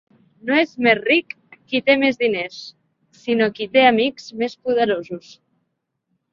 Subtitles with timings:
[0.49, 1.35] No és més ric
[1.73, 2.57] qui té més diners,
[3.21, 5.33] sinó qui té amics més poderosos.